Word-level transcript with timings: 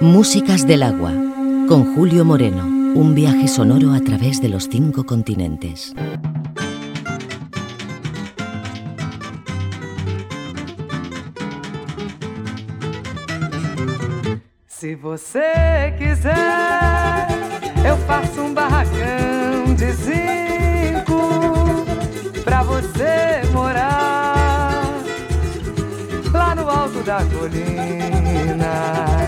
Músicas 0.00 0.66
del 0.66 0.82
agua, 0.82 1.12
con 1.68 1.94
Julio 1.94 2.24
Moreno, 2.24 2.64
un 2.64 3.14
viaje 3.14 3.48
sonoro 3.48 3.92
a 3.92 4.00
través 4.00 4.40
de 4.40 4.48
los 4.48 4.68
cinco 4.70 5.04
continentes. 5.04 5.94
Se 14.68 14.94
você 14.94 15.94
quiser, 15.98 16.34
eu 17.84 17.96
faço 18.06 18.42
um 18.42 18.52
barracão 18.52 19.74
de 19.74 19.92
zinco 19.92 21.84
pra 22.44 22.62
você 22.62 23.42
morar 23.52 24.84
lá 26.32 26.54
no 26.54 26.68
alto 26.68 27.02
da 27.02 27.24
colina. 27.24 29.25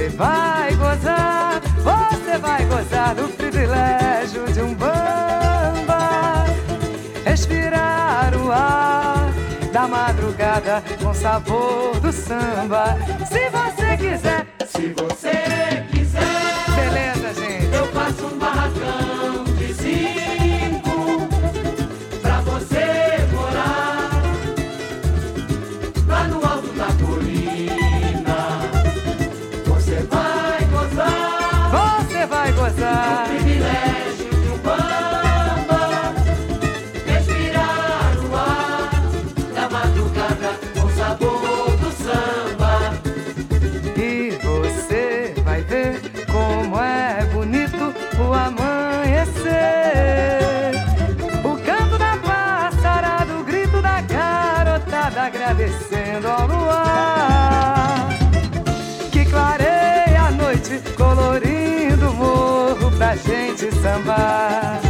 Você 0.00 0.08
vai 0.08 0.74
gozar, 0.76 1.60
você 1.60 2.38
vai 2.38 2.64
gozar 2.64 3.14
do 3.14 3.28
privilégio 3.36 4.50
de 4.50 4.62
um 4.62 4.74
bamba. 4.74 6.46
Respirar 7.22 8.34
o 8.34 8.50
ar 8.50 9.30
da 9.70 9.86
madrugada 9.86 10.82
com 11.02 11.12
sabor 11.12 12.00
do 12.00 12.10
samba. 12.10 12.96
Se 13.28 13.50
você 13.50 13.96
quiser, 13.98 14.46
se 14.66 14.88
você 14.94 15.84
quiser, 15.90 16.24
beleza, 16.74 17.34
gente. 17.34 17.76
Eu 17.76 17.86
faço 17.88 18.24
um 18.24 18.38
barracão 18.38 19.39
sambar. 63.90 64.80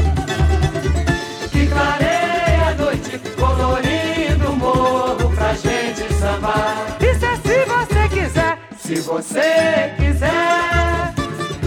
Que 1.50 1.66
clareia 1.66 2.68
a 2.68 2.74
noite, 2.74 3.18
colorindo 3.38 4.50
o 4.50 4.56
morro 4.56 5.34
pra 5.34 5.54
gente 5.54 6.12
sambar. 6.14 6.98
Isso 7.00 7.24
é 7.24 7.36
se 7.36 7.64
você 7.64 8.08
quiser. 8.08 8.58
Se 8.78 8.94
você 9.00 9.94
quiser, 9.96 11.14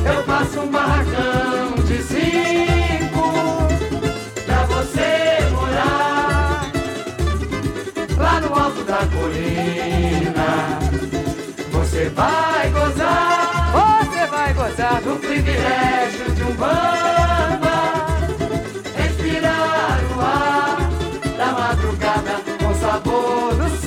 eu 0.05 0.23
faço 0.23 0.59
um 0.59 0.67
barracão 0.67 1.73
de 1.87 2.03
cinco 2.03 2.32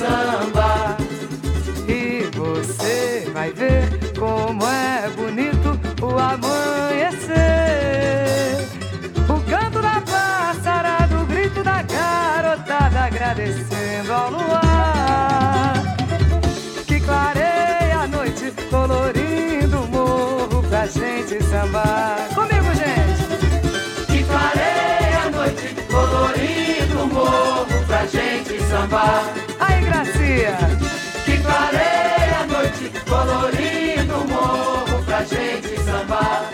samba. 0.07 0.97
E 1.89 2.31
você 2.37 3.29
vai 3.33 3.53
ver 3.53 4.13
como 4.19 4.65
é 4.67 5.09
bonito 5.17 5.79
o 6.03 6.19
amanhecer. 6.19 7.37
O 9.29 9.41
canto 9.51 9.81
da 9.83 10.01
passarada, 10.01 11.17
o 11.19 11.27
grito 11.27 11.63
da 11.63 11.83
garotada 11.83 13.01
agradecendo 13.01 14.13
ao 14.13 14.31
luar. 14.31 15.75
Que 16.87 17.01
clareia 17.01 18.01
a 18.03 18.07
noite, 18.07 18.53
colorindo 18.71 19.83
o 19.83 19.89
morro 19.89 20.63
pra 20.69 20.87
gente 20.87 21.43
sambar. 21.45 22.29
Comigo, 22.35 22.75
gente! 22.75 23.27
Que 24.07 24.25
clareia 24.25 25.23
a 25.27 25.31
noite, 25.31 25.77
colorindo 25.91 27.03
o 27.03 27.07
morro 27.07 27.87
pra 27.87 28.07
gente 28.07 28.61
sambar. 28.69 29.25
Gracia! 30.37 30.59
Que 31.25 31.39
clareia 31.39 32.41
a 32.43 32.47
noite, 32.47 32.93
colorindo 33.09 34.17
o 34.17 34.29
morro 34.29 35.03
pra 35.05 35.25
gente 35.25 35.81
sambar. 35.81 36.46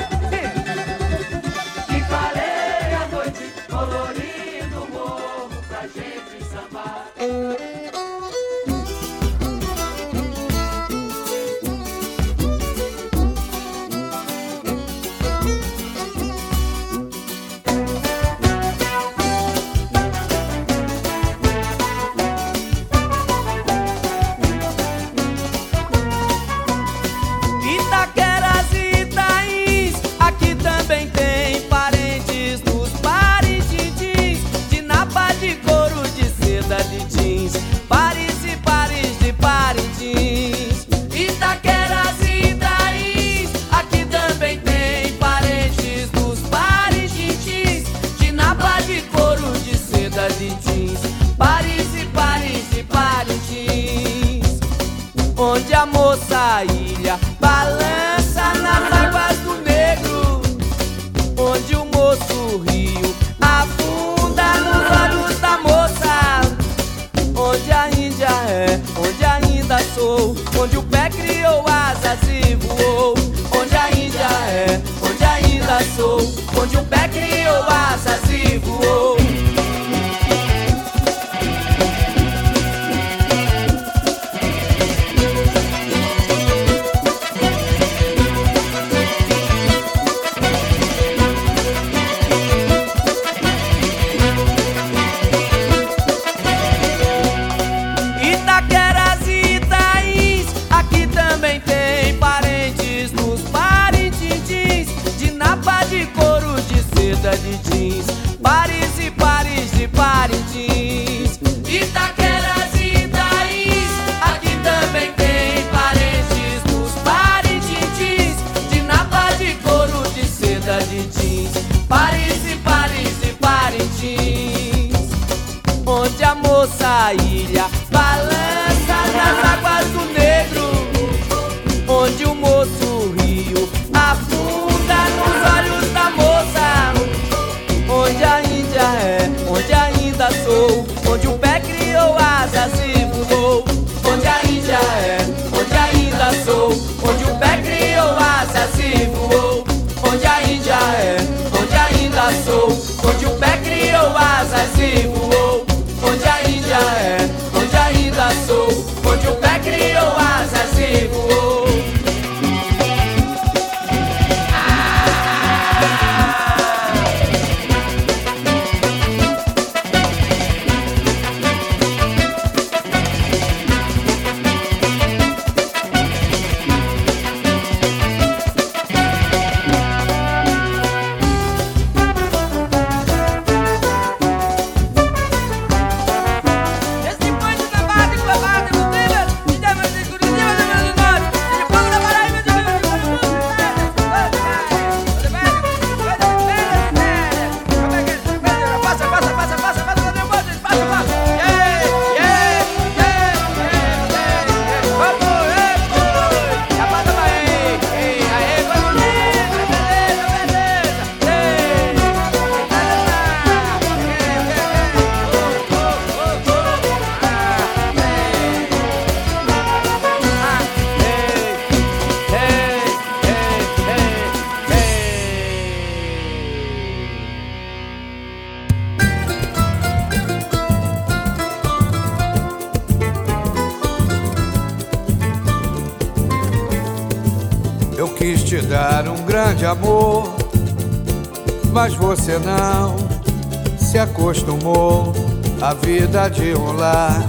Vida 246.22 246.30
de 246.30 246.54
um 246.54 246.72
lar. 246.72 247.22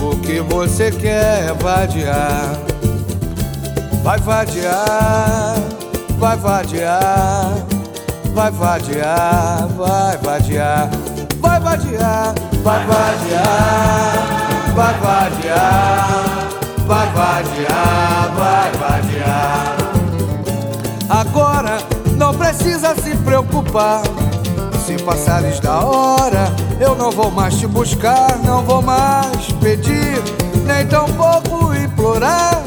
O 0.00 0.16
que 0.18 0.40
você 0.40 0.90
quer 0.90 1.48
é 1.48 1.54
vadiar, 1.54 2.58
vai 4.02 4.18
vadiar, 4.18 5.54
vai 6.18 6.36
vadiar, 6.36 7.66
vai 8.34 8.50
vadiar, 8.50 9.68
vai 9.68 10.16
vadiar, 10.18 10.90
vai 11.40 11.60
vadiar, 11.60 12.34
vai 12.62 12.86
vadiar, 12.86 14.14
vai 14.74 14.94
vadiar, 14.98 16.48
vai 16.86 17.06
vadiar, 17.12 18.32
vai 18.36 18.72
vadiar. 18.72 19.76
Agora 21.08 21.78
não 22.16 22.34
precisa 22.34 22.94
se 22.96 23.14
preocupar. 23.16 24.02
Se 24.84 24.96
passares 25.04 25.60
da 25.60 25.78
hora, 25.78 26.52
eu 26.80 26.96
não 26.96 27.12
vou 27.12 27.30
mais 27.30 27.54
te 27.54 27.68
buscar, 27.68 28.36
não 28.44 28.64
vou 28.64 28.82
mais 28.82 29.52
pedir, 29.60 30.20
nem 30.66 30.84
tampouco 30.86 31.72
implorar. 31.72 32.60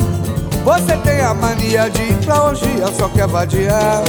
Você 0.63 0.95
tem 1.03 1.19
a 1.19 1.33
mania 1.33 1.89
de 1.89 2.01
ir 2.01 2.15
pra 2.23 2.45
orgia, 2.45 2.87
só 2.97 3.09
quer 3.09 3.27
vadiar. 3.27 4.01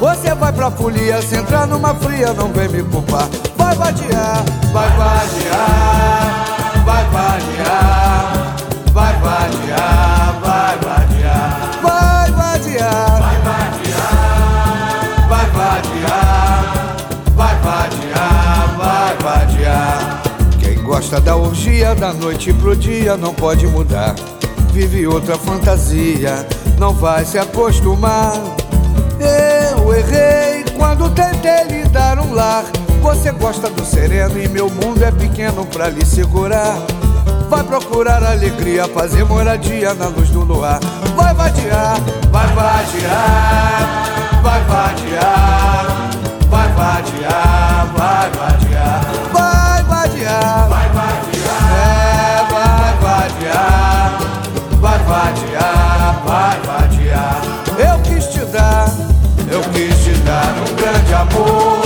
Você 0.00 0.34
vai 0.34 0.52
pra 0.52 0.72
folia, 0.72 1.22
se 1.22 1.36
entrar 1.36 1.68
numa 1.68 1.94
fria, 1.94 2.32
não 2.32 2.52
vem 2.52 2.68
me 2.68 2.82
culpar. 2.82 3.28
Vai 3.56 3.76
vadiar, 3.76 4.44
vai 4.72 4.90
vadiar, 4.96 6.19
Gosta 21.10 21.26
da 21.26 21.34
orgia, 21.34 21.92
da 21.92 22.12
noite 22.12 22.52
pro 22.52 22.76
dia, 22.76 23.16
não 23.16 23.34
pode 23.34 23.66
mudar. 23.66 24.14
Vive 24.72 25.08
outra 25.08 25.36
fantasia, 25.36 26.46
não 26.78 26.94
vai 26.94 27.24
se 27.24 27.36
acostumar. 27.36 28.34
Eu 29.18 29.92
errei 29.92 30.64
quando 30.76 31.10
tentei 31.10 31.64
lhe 31.64 31.88
dar 31.88 32.20
um 32.20 32.32
lar. 32.32 32.62
Você 33.02 33.32
gosta 33.32 33.68
do 33.68 33.84
sereno 33.84 34.40
e 34.40 34.46
meu 34.46 34.70
mundo 34.70 35.02
é 35.02 35.10
pequeno 35.10 35.66
pra 35.66 35.88
lhe 35.88 36.06
segurar. 36.06 36.76
Vai 37.48 37.64
procurar 37.64 38.22
alegria, 38.22 38.86
fazer 38.86 39.24
moradia 39.24 39.92
na 39.94 40.06
luz 40.06 40.30
do 40.30 40.44
luar. 40.44 40.78
Vai 41.16 41.34
vadiar, 41.34 42.00
vai 42.30 42.46
vadiar, 42.54 44.40
vai 44.44 44.62
vadiar, 44.62 46.10
vai 46.48 46.72
vadiar, 46.72 47.94
vai 47.96 48.30
vadiar, 48.30 49.10
vai 49.32 49.58
vadiar. 49.58 49.90
vadiar, 50.10 50.89
vai 56.24 56.60
vadiar. 56.60 57.40
Eu 57.78 57.98
quis 58.02 58.26
te 58.26 58.40
dar, 58.46 58.88
eu 59.50 59.60
quis 59.72 60.04
te 60.04 60.12
dar 60.20 60.54
um 60.68 60.74
grande 60.76 61.14
amor, 61.14 61.79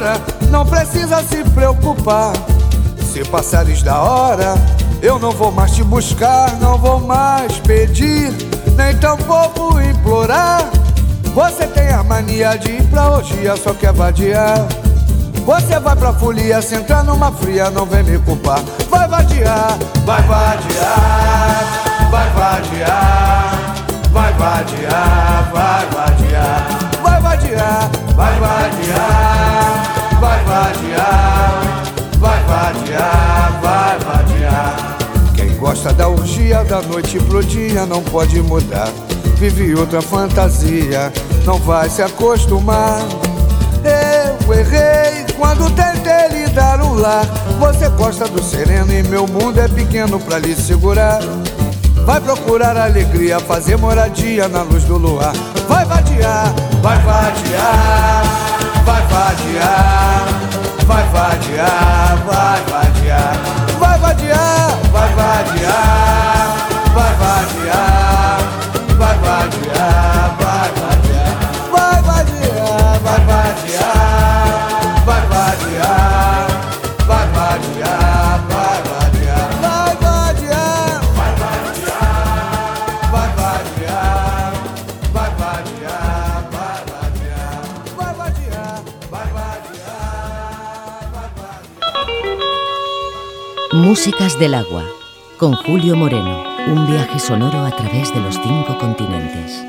Agora 0.00 0.18
não 0.48 0.64
precisa 0.64 1.22
se 1.22 1.44
preocupar. 1.50 2.32
Se 3.12 3.22
passares 3.24 3.82
da 3.82 4.00
hora, 4.00 4.54
eu 5.02 5.18
não 5.18 5.30
vou 5.30 5.52
mais 5.52 5.72
te 5.72 5.84
buscar, 5.84 6.56
não 6.58 6.78
vou 6.78 7.00
mais 7.00 7.58
pedir, 7.58 8.32
nem 8.76 8.96
tampouco 8.96 9.78
implorar. 9.78 10.70
Você 11.34 11.66
tem 11.66 11.90
a 11.90 12.02
mania 12.02 12.56
de 12.56 12.70
ir 12.70 12.82
pra 12.84 13.10
orgia, 13.10 13.54
só 13.58 13.74
quer 13.74 13.92
vadiar. 13.92 14.66
Você 15.44 15.78
vai 15.78 15.94
pra 15.94 16.14
folia, 16.14 16.62
se 16.62 16.76
entrar 16.76 17.04
numa 17.04 17.30
fria, 17.32 17.68
não 17.68 17.84
vem 17.84 18.02
me 18.02 18.18
culpar. 18.20 18.60
Vai 18.88 19.06
vadiar, 19.06 19.76
vai 20.06 20.22
vadiar, 20.22 21.64
vai 22.10 22.30
vadiar. 22.30 23.80
Vai 24.12 24.32
vadiar, 24.32 25.40
vai 25.44 25.86
vadiar, 25.86 27.00
vai 27.02 27.20
vadiar, 27.20 27.20
vai 27.20 27.20
vadiar, 27.20 27.90
vai 28.16 28.40
vadiar, 28.40 29.59
vai 30.20 30.44
vadiar, 30.44 31.62
vai 33.60 33.98
vadiar. 33.98 34.98
Quem 35.34 35.56
gosta 35.56 35.92
da 35.92 36.08
orgia 36.08 36.62
da 36.64 36.80
noite 36.82 37.18
pro 37.20 37.42
dia 37.42 37.86
não 37.86 38.02
pode 38.02 38.40
mudar. 38.42 38.88
Vive 39.36 39.74
outra 39.74 40.02
fantasia, 40.02 41.10
não 41.46 41.58
vai 41.58 41.88
se 41.88 42.02
acostumar. 42.02 43.00
Eu 43.82 44.52
errei 44.52 45.24
quando 45.38 45.70
tentei 45.70 46.28
lhe 46.28 46.46
dar 46.50 46.82
um 46.82 46.92
lar. 46.94 47.24
Você 47.58 47.88
gosta 47.88 48.28
do 48.28 48.42
sereno 48.42 48.92
e 48.92 49.02
meu 49.02 49.26
mundo 49.26 49.58
é 49.58 49.68
pequeno 49.68 50.20
pra 50.20 50.38
lhe 50.38 50.54
segurar. 50.54 51.20
Vai 52.04 52.20
procurar 52.20 52.76
alegria, 52.76 53.40
fazer 53.40 53.76
moradia 53.76 54.48
na 54.48 54.62
luz 54.62 54.84
do 54.84 54.98
luar. 54.98 55.32
Vai 55.66 55.86
vadiar, 55.86 56.52
vai 56.82 56.98
vadiar, 56.98 56.98
vai 56.98 56.98
vadiar, 56.98 57.08
vai 57.08 57.08
vadiar, 57.08 58.49
vai 58.90 59.02
vadiar, 59.06 60.26
vai 60.84 61.04
vadiar, 61.10 62.16
vai 62.26 62.60
vadiar, 62.70 63.36
vai 63.78 63.98
vadiar, 63.98 64.70
vai 64.92 65.14
vadiar. 65.14 66.19
Músicas 93.90 94.38
del 94.38 94.54
agua, 94.54 94.84
con 95.36 95.52
Julio 95.52 95.96
Moreno, 95.96 96.44
un 96.68 96.86
viaje 96.86 97.18
sonoro 97.18 97.64
a 97.64 97.72
través 97.72 98.14
de 98.14 98.20
los 98.20 98.36
cinco 98.36 98.78
continentes. 98.78 99.64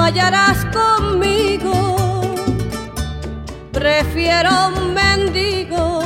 Hallarás 0.00 0.64
conmigo. 0.66 1.72
Prefiero 3.72 4.50
un 4.68 4.94
mendigo 4.94 6.02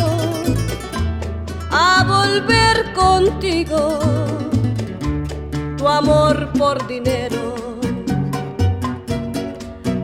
a 1.71 2.05
volver 2.05 2.93
contigo. 2.93 3.99
Tu 5.79 5.89
amor 5.89 6.53
por 6.59 6.87
dinero 6.87 7.55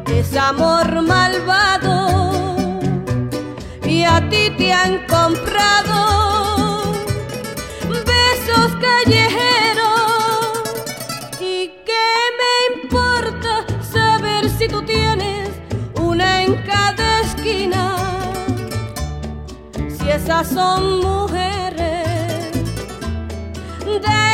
es 0.07 0.37
amor 0.37 1.03
malvado 1.03 2.57
y 3.85 4.05
a 4.05 4.29
ti 4.29 4.51
te 4.57 4.73
han 4.73 5.07
comprado 5.07 5.99
besos 7.89 8.73
callejeros 8.81 9.78
si 20.09 20.15
esas 20.15 20.49
son 20.49 21.01
mujeres 21.01 22.53
de 23.85 24.28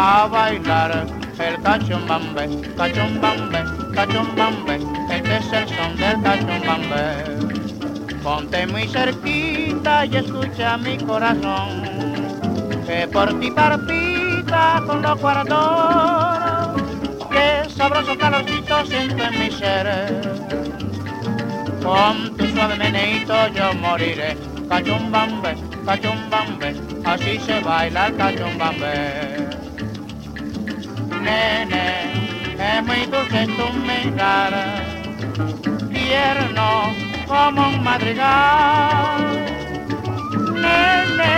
a 0.00 0.26
bailar. 0.26 1.06
El 1.38 1.62
cachumbambe, 1.62 2.48
cachumbambe, 2.76 3.60
cachumbambe, 3.94 4.74
este 5.10 5.36
es 5.36 5.52
el 5.52 5.68
son 5.68 5.96
del 5.96 6.22
cachumbambe. 6.22 7.02
Ponte 8.22 8.66
muy 8.66 8.86
cerquita 8.88 10.06
y 10.06 10.16
escucha 10.16 10.76
mi 10.78 10.96
corazón, 10.98 11.82
que 12.86 13.08
por 13.08 13.28
ti 13.40 13.50
partita 13.50 14.82
con 14.86 15.02
los 15.02 15.18
cuartos, 15.18 16.82
que 17.30 17.70
sabroso 17.70 18.16
calorcito 18.18 18.86
siento 18.86 19.22
en 19.24 19.38
mi 19.38 19.50
ser. 19.50 19.86
Con 21.82 22.36
tu 22.36 22.46
suave 22.48 22.76
meneito 22.76 23.34
yo 23.48 23.72
moriré, 23.74 24.36
cachumbambe, 24.68 25.56
cachumbambe, 25.86 26.74
así 27.04 27.38
se 27.38 27.60
baila 27.60 28.08
el 28.08 28.16
cachumbambe 28.16 29.49
nene, 31.30 31.86
es 32.58 32.84
muy 32.86 33.02
dulce 33.06 33.46
tu 33.56 33.66
mirar, 33.88 34.52
tierno 35.92 36.68
como 37.26 37.68
un 37.68 37.82
madrigal. 37.84 39.22
Nene, 40.64 41.34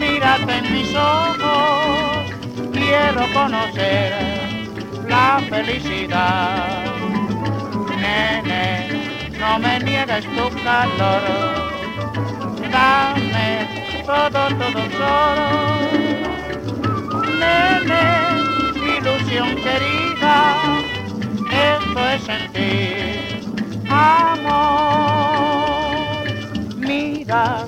mírate 0.00 0.52
en 0.58 0.66
mis 0.72 0.94
ojos, 0.94 2.32
quiero 2.72 3.22
conocer 3.32 4.12
la 5.08 5.40
felicidad. 5.50 6.84
Nene, 8.02 8.66
no 9.38 9.58
me 9.58 9.78
niegues 9.80 10.24
tu 10.36 10.46
calor, 10.64 11.24
dame 12.72 13.48
todo, 14.06 14.42
todo 14.60 14.82
solo. 14.98 15.46
Nene, 17.40 18.27
ilusión 18.98 19.54
querida, 19.56 20.54
esto 21.50 22.08
es 22.08 22.22
sentir 22.24 23.40
amor. 23.88 24.98
Mira, 26.76 27.64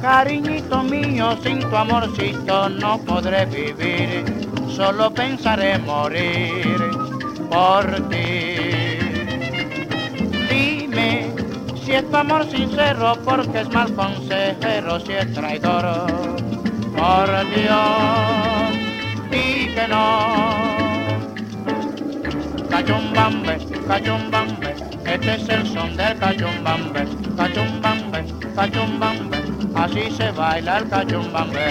cariñito 0.00 0.82
mío, 0.84 1.36
sin 1.42 1.58
tu 1.60 1.76
amorcito 1.76 2.68
no 2.68 2.98
podré 2.98 3.46
vivir, 3.46 4.24
solo 4.68 5.12
pensaré 5.12 5.78
morir 5.78 6.78
por 7.50 7.84
ti. 8.08 8.56
Dime 10.48 11.32
si 11.84 11.92
es 11.92 12.08
tu 12.08 12.16
amor 12.16 12.48
sincero, 12.50 13.18
porque 13.24 13.60
es 13.60 13.68
mal 13.70 13.92
consejero, 13.94 15.00
si 15.00 15.12
es 15.12 15.32
traidor, 15.32 16.06
por 16.96 17.28
Dios, 17.54 18.48
di 18.48 18.57
que 19.78 19.88
no 19.88 19.98
cachumbambe, 22.68 23.54
este 25.04 25.34
es 25.36 25.48
el 25.48 25.66
son 25.66 25.96
del 25.96 26.18
cachumbambe, 26.18 27.06
cachumbambe, 27.36 28.24
cachumbambe, 28.56 29.38
así 29.74 30.10
se 30.16 30.30
baila 30.32 30.78
el 30.78 30.88
cachumbambe. 30.88 31.66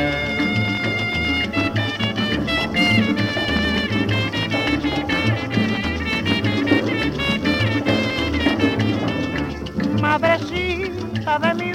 madrecita 10.02 11.40
de 11.40 11.54
mi 11.56 11.74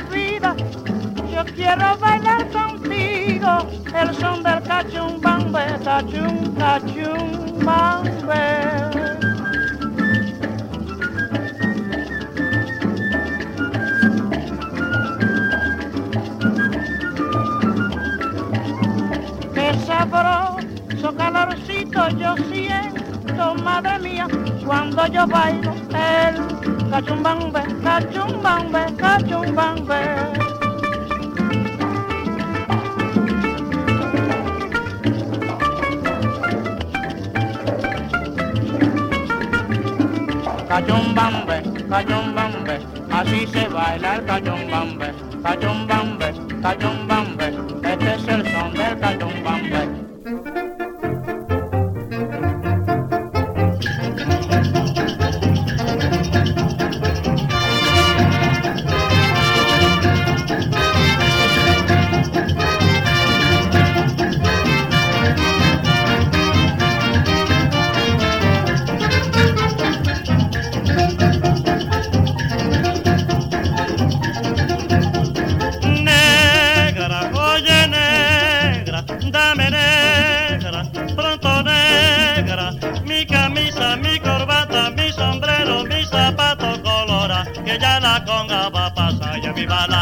quiero 1.44 1.96
bailar 1.99 2.49
contigo 2.50 3.66
el 3.94 4.14
son 4.14 4.42
del 4.42 4.62
cachumbambe, 4.62 5.78
cachum, 5.84 6.54
cachumbambe. 6.56 8.12
sabroso 19.87 21.14
calorcito 21.16 22.08
yo 22.11 22.34
siento, 22.49 23.54
madre 23.62 23.99
mía, 24.00 24.26
cuando 24.64 25.06
yo 25.06 25.26
bailo 25.26 25.75
el 25.90 26.90
cachumbambe, 26.90 27.62
cachumbambe, 27.82 28.84
cachumbambe. 28.96 30.51
Cachumbambe, 40.73 41.62
cachumbambe, 41.91 42.81
así 43.11 43.47
se 43.47 43.69
baila 43.69 44.17
el 44.17 44.25
cachumbambe, 44.25 45.12
cachumbambe, 45.43 46.33
cachumbambe, 46.62 47.47
este 47.83 48.14
es 48.14 48.29
el 48.29 48.43
son 48.50 48.62
viva 89.62 89.86
la 89.86 90.01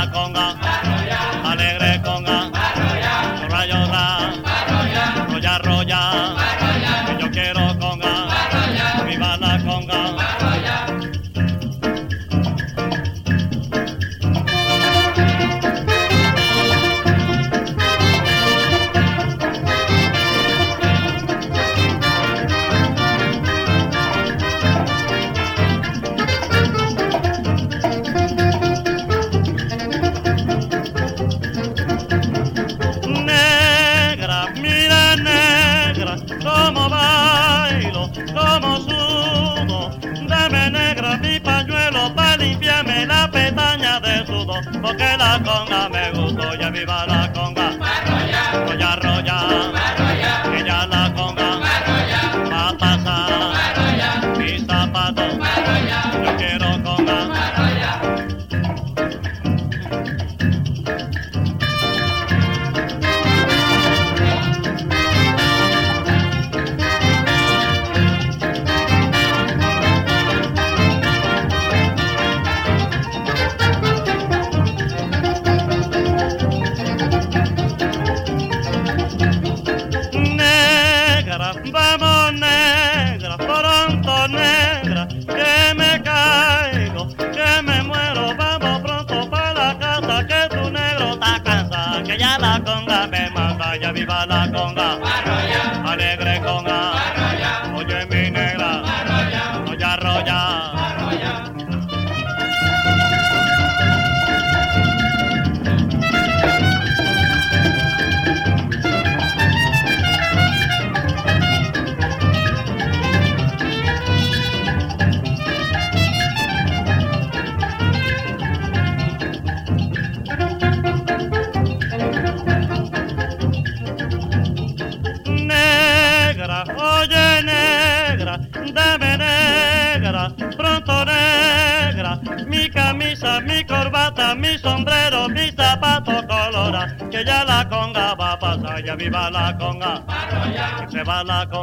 Tabernacle. 141.10 141.59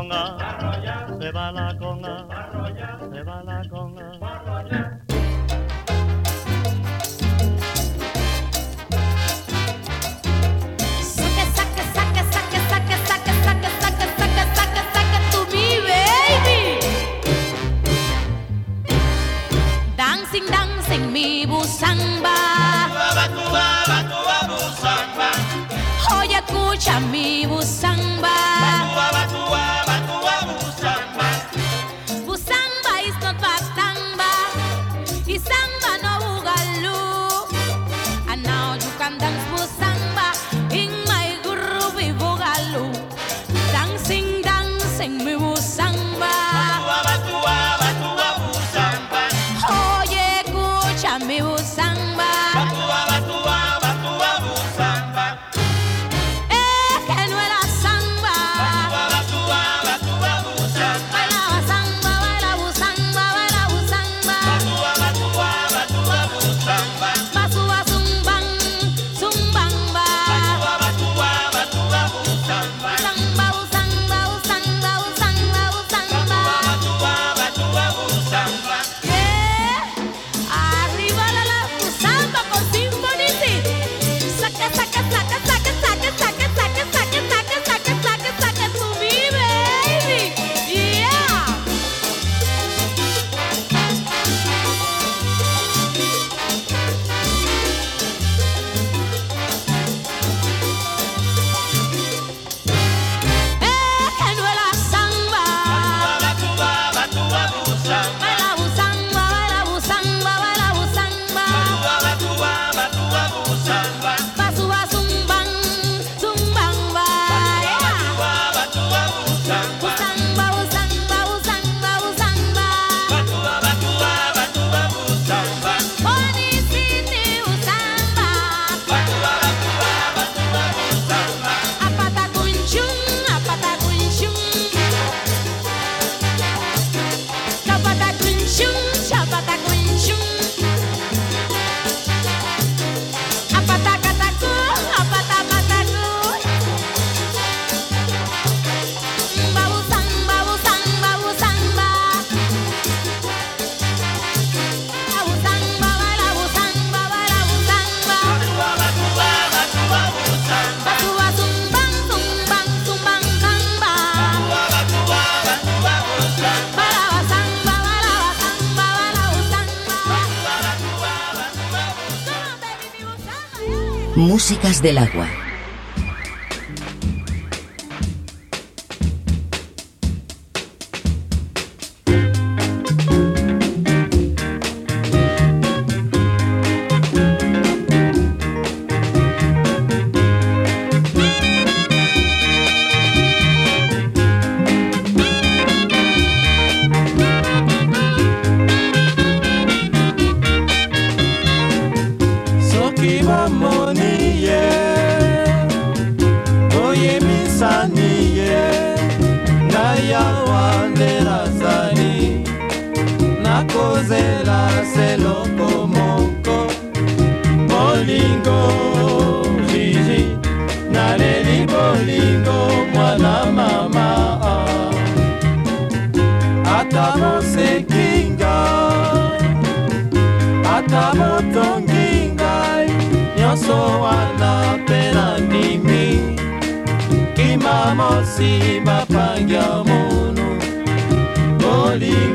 Músicas 174.48 174.82
del 174.82 174.98
agua. 174.98 175.47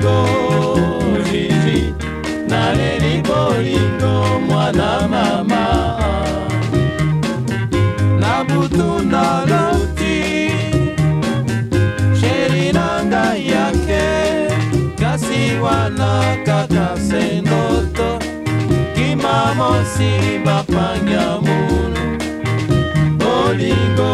bolingo 0.02 1.22
zizi 1.30 1.94
naleli 2.48 3.22
bolingo 3.22 4.40
mwana 4.48 5.08
mama. 5.08 5.64
Na 8.20 8.44
butu 8.44 9.02
naluti 9.04 10.50
sheri 12.20 12.72
na 12.72 13.04
ngai 13.04 13.48
yake 13.48 14.04
kasi 15.00 15.58
wana 15.62 16.36
kaka 16.46 16.96
se 17.00 17.40
ndoto. 17.40 18.18
Kima 18.94 19.54
mosi 19.54 20.38
bapanga 20.44 21.40
mulu 21.40 22.18
bolingo. 23.18 24.12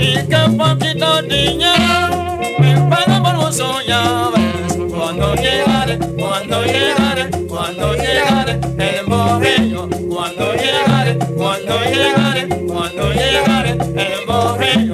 y 0.00 0.14
qué 0.14 0.42
poquito 0.56 1.22
niña 1.22 1.74
me 2.58 2.74
paga 2.90 3.22
por 3.22 3.46
un 3.46 3.52
soñabres 3.52 4.76
cuando 4.90 5.34
llegaré 5.34 5.98
cuando 6.18 6.64
llegaré 6.64 7.30
cuando 7.46 7.94
llegaré 7.94 8.60
el 8.78 9.06
morrillo 9.06 9.88
cuando 10.08 10.52
llegaré 10.54 11.18
cuando 11.36 11.74
llegaré 11.84 12.48
cuando 12.66 13.12
llegaré 13.12 13.70
el 13.70 14.26
morrillo 14.26 14.89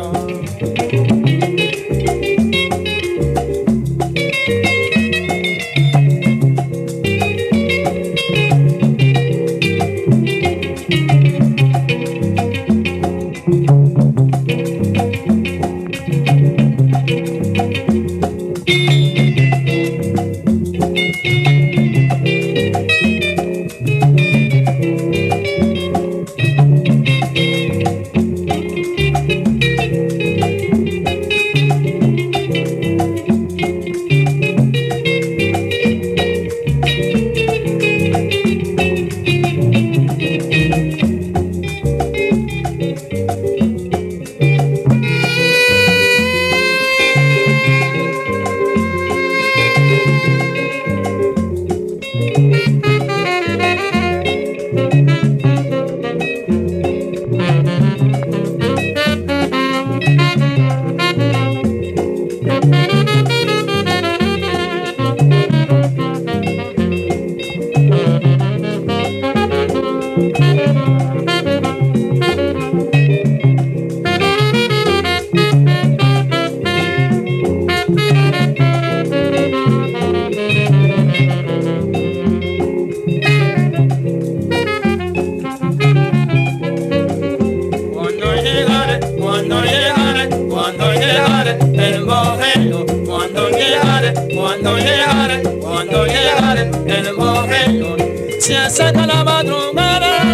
cuando 94.37 94.77
llegare, 94.77 95.43
cuando 95.61 96.05
llegare 96.05 96.71
el 96.87 97.15
momento, 97.15 97.97
se 98.39 98.57
acerca 98.57 99.07
la 99.07 99.25
madrugada, 99.25 100.25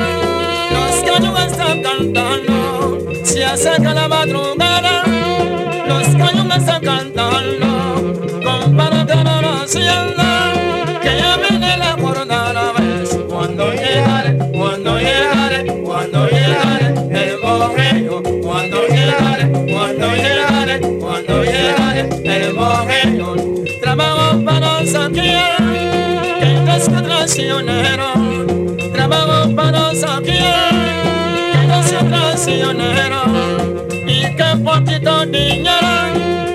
los 0.73 1.05
gallos 1.05 1.41
están 1.47 1.83
cantando, 1.83 2.99
se 3.23 3.45
acerca 3.45 3.95
la 3.95 4.09
madrugada, 4.09 5.05
los 5.87 6.15
gallos 6.17 6.57
están 6.57 6.81
cantando. 6.83 7.02
traicionero, 27.33 28.13
trabajo 28.93 29.55
para 29.55 29.95
saber 29.95 30.23
que 31.53 31.67
no 31.67 32.37
soy 32.37 32.59
y 34.07 34.37
que 34.37 34.57
poquito 34.63 35.27
dinero 35.27 36.13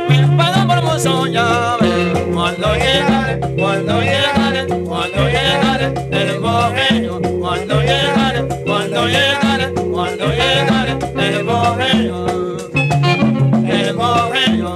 me 0.07 0.37
pagan 0.37 0.67
por 0.67 0.83
mucho 0.83 1.25
llave. 1.25 2.13
Cuando 2.31 2.75
llegaré, 2.75 3.39
cuando 3.57 4.01
llegaré, 4.01 4.67
cuando 4.85 5.27
llegaré, 5.27 5.93
el 6.11 6.39
bohemio, 6.39 7.21
cuando 7.39 7.81
llegaré, 7.81 8.47
cuando 8.63 9.07
llegaré, 9.07 9.73
cuando 9.73 10.27
llegaré, 10.27 10.93
el 11.17 11.43
bohemio, 11.43 12.25
el 13.67 13.93
bohemio. 13.93 14.66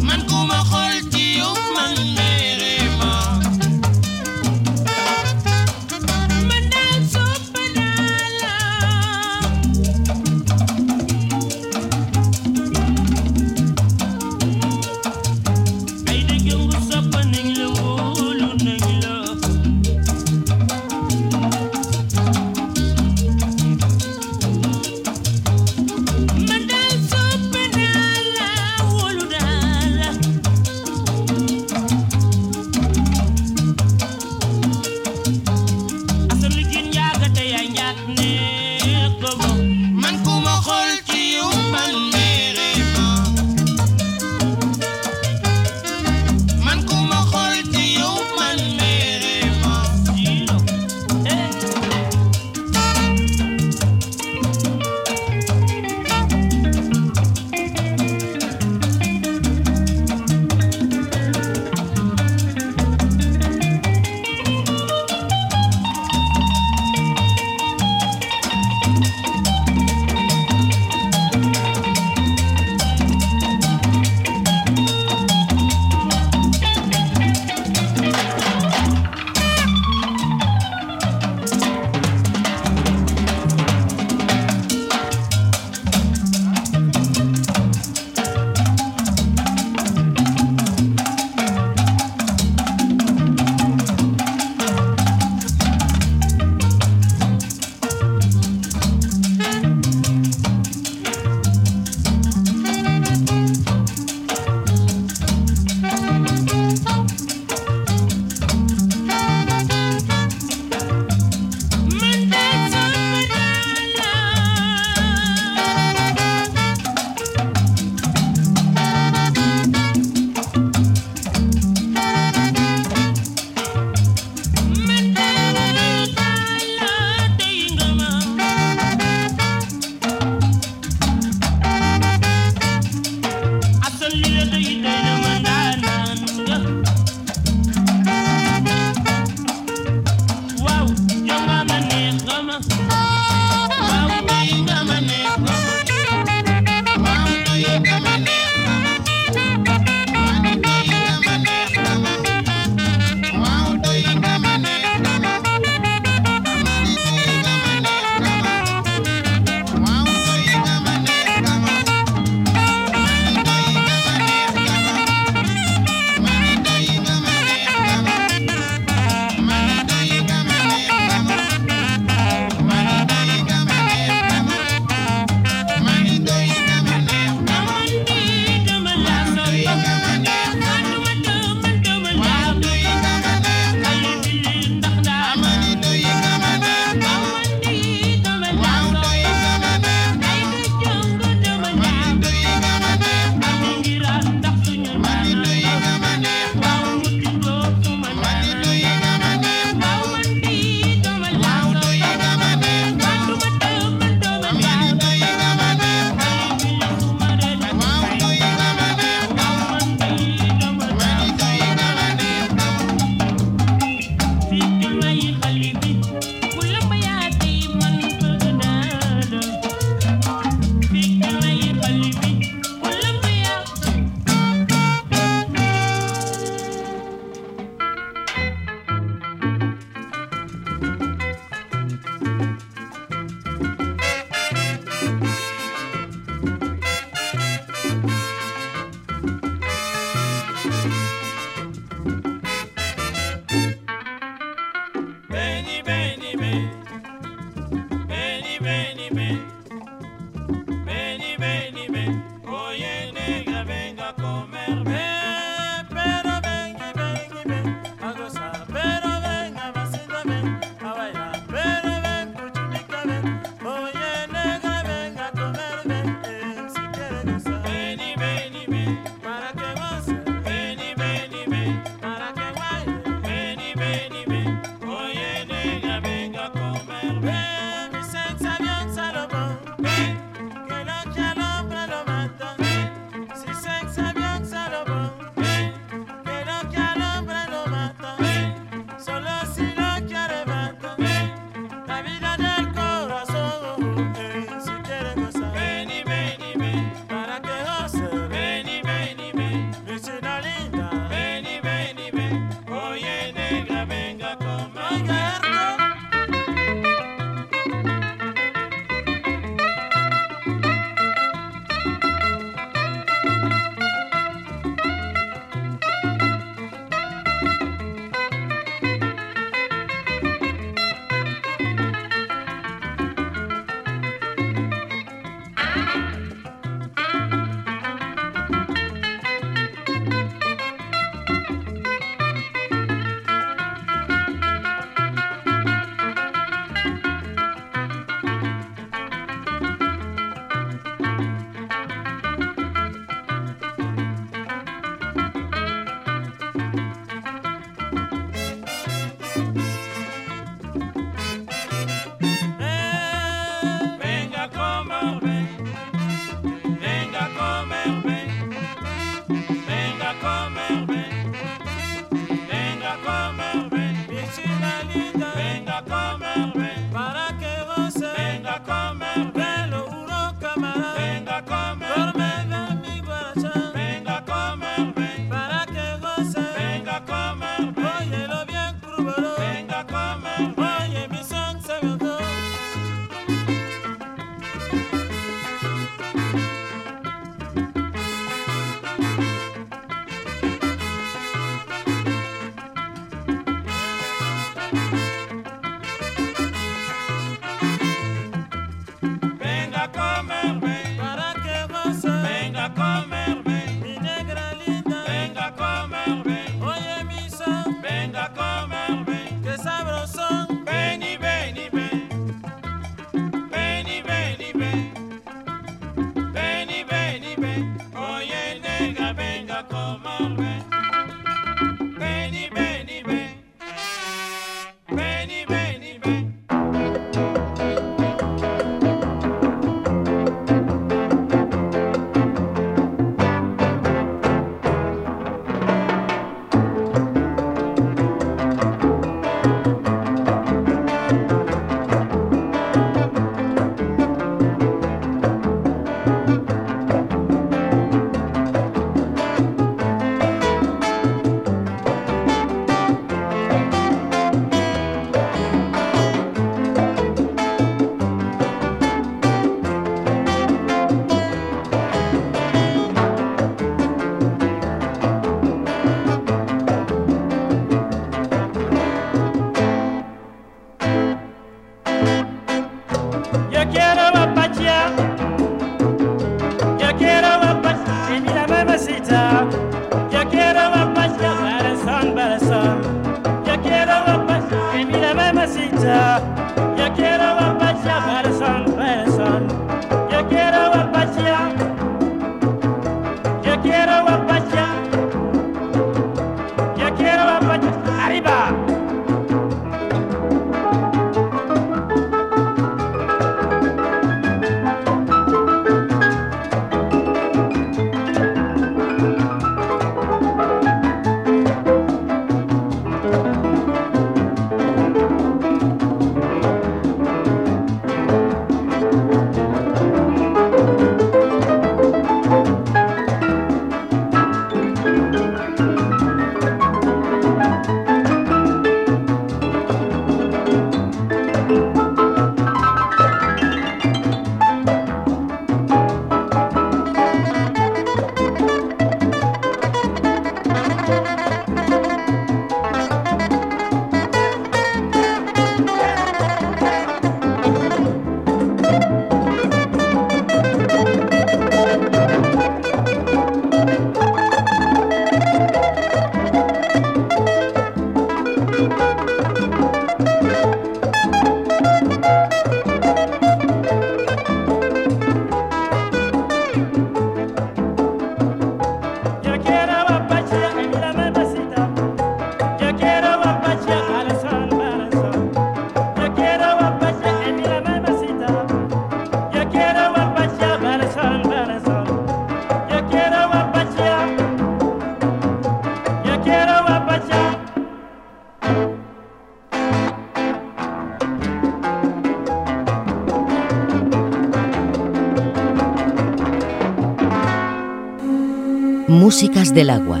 Músicas 599.06 599.54
del 599.54 599.70
agua, 599.70 600.00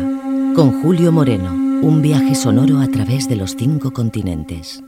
con 0.56 0.82
Julio 0.82 1.12
Moreno, 1.12 1.52
un 1.52 2.02
viaje 2.02 2.34
sonoro 2.34 2.80
a 2.80 2.88
través 2.88 3.28
de 3.28 3.36
los 3.36 3.54
cinco 3.54 3.92
continentes. 3.92 4.82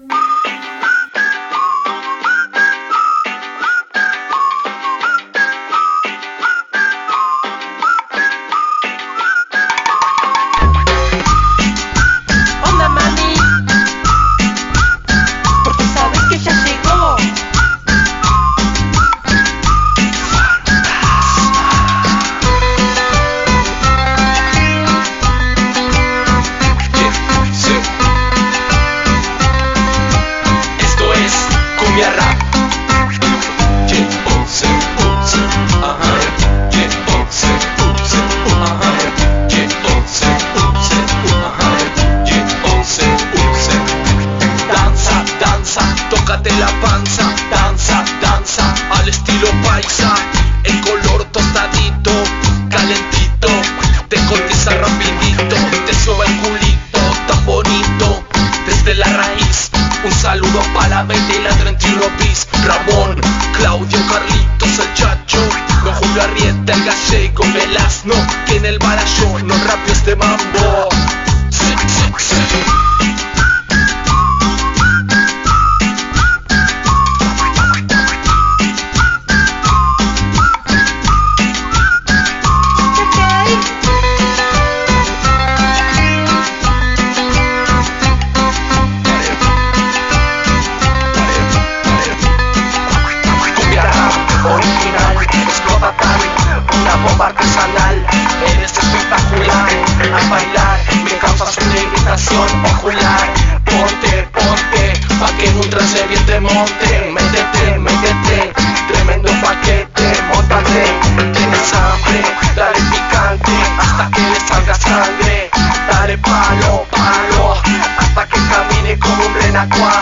sangre, 114.79 115.51
dale 115.91 116.18
palo, 116.18 116.87
palo, 116.91 117.55
hasta 117.99 118.26
que 118.26 118.39
camine 118.49 118.99
como 118.99 119.26
un 119.26 119.35
renacuajo. 119.35 119.98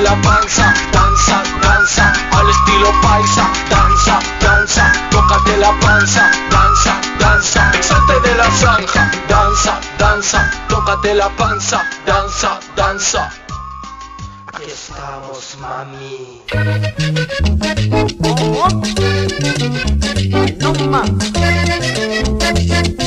la 0.00 0.14
panza, 0.22 0.72
danza, 0.92 1.42
danza, 1.60 2.12
al 2.30 2.48
estilo 2.48 2.90
paisa, 3.02 3.50
danza, 3.68 4.18
danza, 4.40 4.92
tócate 5.10 5.56
la 5.56 5.72
panza, 5.80 6.30
danza, 6.50 7.00
danza, 7.18 7.72
salte 7.82 8.20
de 8.20 8.34
la 8.34 8.50
zanja, 8.50 9.10
danza, 9.28 9.80
danza, 9.98 10.50
tócate 10.68 11.14
la 11.14 11.28
panza, 11.30 11.82
danza, 12.06 12.60
danza. 12.76 13.30
Aquí 14.46 14.64
estamos, 14.70 15.56
mami. 15.60 16.42
Oh, 17.90 18.36
oh. 22.84 22.97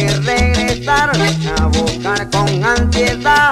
que 0.00 0.08
regresar 0.20 1.10
a 1.58 1.66
buscar 1.66 2.30
con 2.30 2.64
ansiedad. 2.64 3.50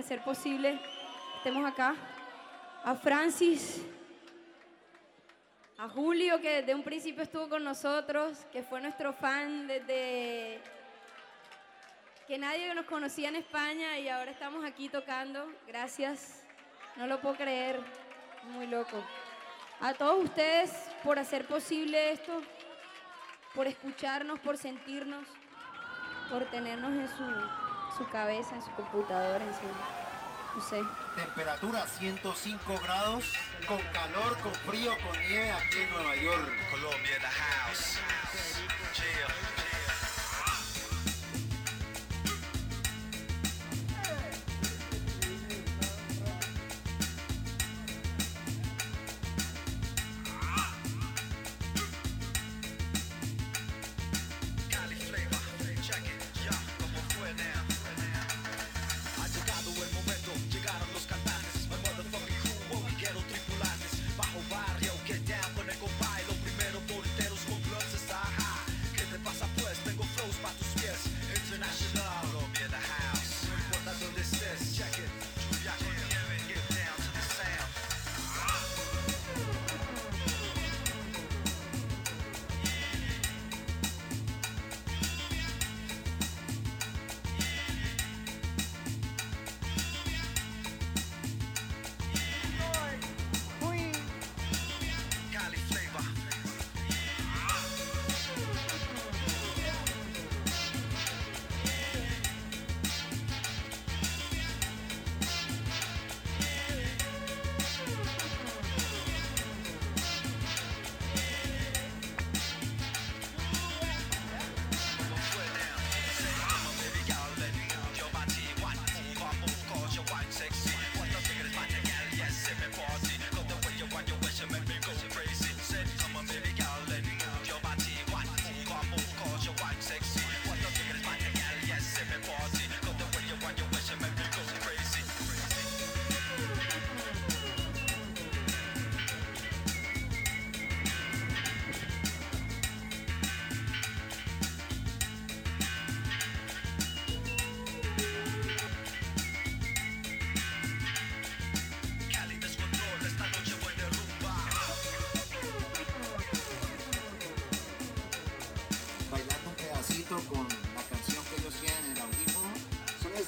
al 0.00 0.06
ser 0.06 0.24
posible 0.24 0.80
estemos 1.36 1.70
acá. 1.70 1.94
A 2.84 2.94
Francis, 2.94 3.82
a 5.76 5.88
Julio, 5.90 6.40
que 6.40 6.62
desde 6.62 6.74
un 6.74 6.82
principio 6.82 7.22
estuvo 7.22 7.50
con 7.50 7.62
nosotros, 7.62 8.38
que 8.50 8.62
fue 8.62 8.80
nuestro 8.80 9.12
fan 9.12 9.66
desde 9.66 10.58
que 12.26 12.38
nadie 12.38 12.74
nos 12.74 12.86
conocía 12.86 13.28
en 13.28 13.36
España 13.36 13.98
y 13.98 14.08
ahora 14.08 14.30
estamos 14.30 14.64
aquí 14.64 14.88
tocando. 14.88 15.52
Gracias, 15.66 16.44
no 16.96 17.06
lo 17.06 17.20
puedo 17.20 17.34
creer, 17.36 17.78
muy 18.54 18.66
loco. 18.66 19.04
A 19.82 19.92
todos 19.92 20.24
ustedes 20.24 20.70
por 21.04 21.18
hacer 21.18 21.44
posible 21.46 22.12
esto, 22.12 22.40
por 23.54 23.66
escucharnos, 23.66 24.40
por 24.40 24.56
sentirnos, 24.56 25.26
por 26.30 26.46
tenernos 26.46 26.92
en 26.92 27.08
su 27.08 27.59
su 27.96 28.08
cabeza, 28.08 28.54
en 28.54 28.62
su 28.62 28.70
computadora, 28.72 29.44
en 29.44 29.54
su... 29.54 29.60
no 30.56 30.62
sé. 30.62 30.82
Temperatura 31.16 31.86
105 31.86 32.80
grados, 32.82 33.24
con 33.66 33.78
calor, 33.92 34.38
con 34.38 34.54
frío, 34.54 34.92
con 35.06 35.18
nieve 35.18 35.50
aquí 35.50 35.78
en 35.78 35.90
Nueva 35.90 36.16
York. 36.16 36.50
Colombia 36.70 37.18
the 37.20 37.26
house. 37.26 37.98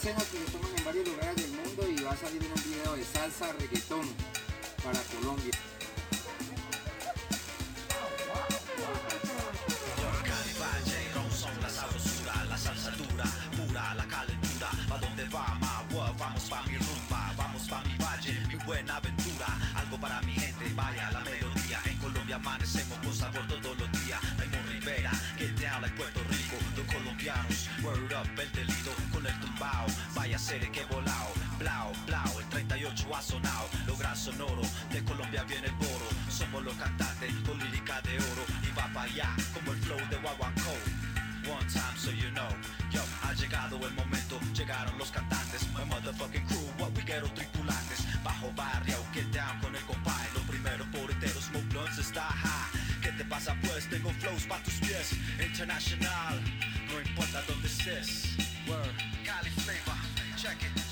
Escenas 0.02 0.24
que 0.24 0.38
se 0.38 0.50
toman 0.50 0.76
en 0.76 0.84
varios 0.84 1.06
lugares 1.06 1.36
del 1.36 1.50
mundo 1.52 1.88
y 1.88 2.02
va 2.02 2.10
a 2.10 2.16
salir 2.16 2.42
en 2.42 2.50
un 2.50 2.62
video 2.64 2.96
de 2.96 3.04
salsa 3.04 3.52
reggaetón 3.52 4.08
para 4.82 4.98
Colombia. 5.14 5.61
Vaya 30.32 30.44
serie 30.44 30.70
que 30.70 30.82
volao, 30.86 31.28
blau, 31.58 31.92
blau, 32.06 32.40
el 32.40 32.46
38 32.48 33.14
ha 33.14 33.20
sonado. 33.20 33.68
Lo 33.86 33.94
gran 33.98 34.16
sonoro, 34.16 34.62
de 34.90 35.04
Colombia 35.04 35.44
viene 35.44 35.66
el 35.66 35.74
boro. 35.74 36.08
Somos 36.30 36.64
los 36.64 36.74
cantantes 36.76 37.34
con 37.46 37.58
lírica 37.58 38.00
de 38.00 38.16
oro. 38.16 38.44
Y 38.62 38.70
va 38.72 38.88
para 38.94 39.02
allá 39.02 39.28
como 39.52 39.72
el 39.72 39.78
flow 39.80 39.98
de 40.08 40.16
Wawanko. 40.16 40.72
One 41.44 41.66
time 41.68 41.96
so 41.98 42.10
you 42.12 42.30
know, 42.30 42.48
yo, 42.90 43.02
ha 43.22 43.34
llegado 43.34 43.76
el 43.86 43.92
momento, 43.92 44.40
llegaron 44.54 44.96
los 44.96 45.10
cantantes, 45.10 45.68
my 45.74 45.84
motherfucking 45.84 46.46
crew, 46.46 46.64
what 46.78 46.96
we 46.96 47.02
quiero 47.02 47.28
tripulantes, 47.34 48.00
bajo 48.24 48.50
barrio, 48.56 48.96
get 49.12 49.26
down 49.32 49.58
con 49.60 49.74
el 49.74 49.82
compay, 49.82 50.28
los 50.34 50.44
primeros 50.44 50.86
porteros, 50.86 51.44
smoke 51.44 51.68
blunts 51.70 51.98
está 51.98 52.22
high, 52.22 52.80
¿qué 53.02 53.10
te 53.18 53.24
pasa 53.24 53.56
pues? 53.60 53.90
Tengo 53.90 54.10
flows 54.20 54.44
pa' 54.44 54.62
tus 54.62 54.74
pies, 54.74 55.14
international, 55.44 56.40
no 56.86 57.00
importa 57.00 57.42
dónde 57.48 57.66
estés, 57.66 58.36
word, 58.68 59.01
second. 60.52 60.91